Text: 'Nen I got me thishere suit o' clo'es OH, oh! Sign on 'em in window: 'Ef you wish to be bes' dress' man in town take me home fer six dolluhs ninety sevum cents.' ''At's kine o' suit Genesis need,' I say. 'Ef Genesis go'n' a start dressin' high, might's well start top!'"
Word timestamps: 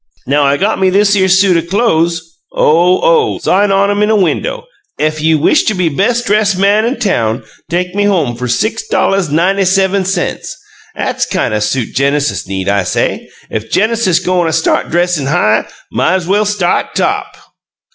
'Nen 0.25 0.39
I 0.39 0.57
got 0.57 0.79
me 0.79 0.89
thishere 0.89 1.29
suit 1.29 1.63
o' 1.63 1.67
clo'es 1.69 2.21
OH, 2.53 3.01
oh! 3.03 3.37
Sign 3.37 3.71
on 3.71 3.91
'em 3.91 4.01
in 4.01 4.19
window: 4.23 4.65
'Ef 4.97 5.21
you 5.21 5.37
wish 5.37 5.61
to 5.65 5.75
be 5.75 5.89
bes' 5.89 6.23
dress' 6.23 6.55
man 6.55 6.85
in 6.85 6.97
town 6.97 7.43
take 7.69 7.93
me 7.93 8.05
home 8.05 8.35
fer 8.35 8.47
six 8.47 8.87
dolluhs 8.89 9.29
ninety 9.29 9.61
sevum 9.61 10.03
cents.' 10.03 10.57
''At's 10.97 11.27
kine 11.29 11.53
o' 11.53 11.59
suit 11.61 11.93
Genesis 11.93 12.47
need,' 12.49 12.65
I 12.67 12.81
say. 12.81 13.29
'Ef 13.53 13.69
Genesis 13.69 14.17
go'n' 14.17 14.47
a 14.49 14.53
start 14.57 14.89
dressin' 14.89 15.27
high, 15.29 15.67
might's 15.93 16.25
well 16.25 16.45
start 16.49 16.95
top!'" 16.97 17.37